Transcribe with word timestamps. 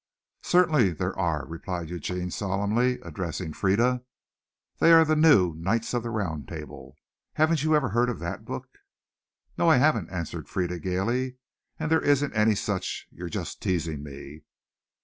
"Certainly 0.41 0.93
there 0.93 1.15
are," 1.15 1.45
replied 1.45 1.91
Eugene 1.91 2.31
solemnly, 2.31 2.99
addressing 3.01 3.53
Frieda. 3.53 4.01
"They 4.79 4.91
are 4.93 5.05
the 5.05 5.15
new 5.15 5.53
Knights 5.53 5.93
of 5.93 6.01
the 6.01 6.09
Round 6.09 6.47
Table. 6.47 6.95
Haven't 7.33 7.63
you 7.63 7.75
ever 7.75 7.89
heard 7.89 8.09
of 8.09 8.17
that 8.17 8.43
book?" 8.43 8.79
"No, 9.59 9.69
I 9.69 9.77
haven't," 9.77 10.09
answered 10.09 10.49
Frieda 10.49 10.79
gaily, 10.79 11.35
"and 11.77 11.91
there 11.91 12.01
isn't 12.01 12.33
any 12.33 12.55
such. 12.55 13.07
You're 13.11 13.29
just 13.29 13.61
teasing 13.61 14.01
me." 14.01 14.41